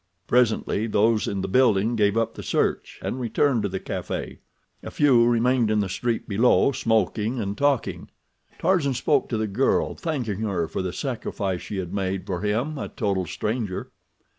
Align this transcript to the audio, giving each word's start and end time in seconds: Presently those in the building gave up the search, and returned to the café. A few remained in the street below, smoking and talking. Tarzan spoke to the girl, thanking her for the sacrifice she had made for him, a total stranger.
Presently 0.25 0.87
those 0.87 1.27
in 1.27 1.41
the 1.41 1.47
building 1.47 1.95
gave 1.95 2.17
up 2.17 2.33
the 2.33 2.41
search, 2.41 2.97
and 3.03 3.19
returned 3.19 3.61
to 3.61 3.69
the 3.69 3.79
café. 3.79 4.39
A 4.81 4.89
few 4.89 5.27
remained 5.27 5.69
in 5.69 5.79
the 5.79 5.87
street 5.87 6.27
below, 6.27 6.71
smoking 6.71 7.39
and 7.39 7.55
talking. 7.55 8.09
Tarzan 8.57 8.95
spoke 8.95 9.29
to 9.29 9.37
the 9.37 9.45
girl, 9.45 9.93
thanking 9.93 10.39
her 10.39 10.67
for 10.67 10.81
the 10.81 10.91
sacrifice 10.91 11.61
she 11.61 11.77
had 11.77 11.93
made 11.93 12.25
for 12.25 12.41
him, 12.41 12.79
a 12.79 12.89
total 12.89 13.27
stranger. 13.27 13.91